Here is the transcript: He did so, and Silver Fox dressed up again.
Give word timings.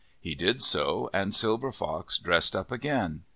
He 0.19 0.33
did 0.33 0.63
so, 0.63 1.11
and 1.13 1.31
Silver 1.31 1.71
Fox 1.71 2.17
dressed 2.17 2.55
up 2.55 2.71
again. 2.71 3.25